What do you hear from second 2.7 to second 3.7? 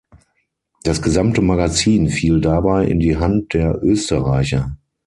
in die Hand